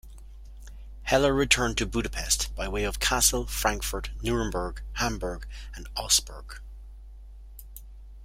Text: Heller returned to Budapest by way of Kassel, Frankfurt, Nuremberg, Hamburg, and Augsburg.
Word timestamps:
Heller 1.03 1.31
returned 1.31 1.77
to 1.77 1.85
Budapest 1.85 2.55
by 2.55 2.67
way 2.67 2.85
of 2.85 2.99
Kassel, 2.99 3.47
Frankfurt, 3.47 4.09
Nuremberg, 4.23 4.81
Hamburg, 4.93 5.45
and 5.75 5.87
Augsburg. 5.95 6.59